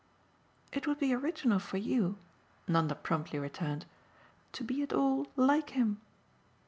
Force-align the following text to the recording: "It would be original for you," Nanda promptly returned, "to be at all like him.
"It 0.71 0.87
would 0.87 0.97
be 0.97 1.13
original 1.13 1.59
for 1.59 1.77
you," 1.77 2.17
Nanda 2.67 2.95
promptly 2.95 3.37
returned, 3.37 3.85
"to 4.53 4.63
be 4.63 4.81
at 4.81 4.93
all 4.93 5.27
like 5.35 5.69
him. 5.77 6.01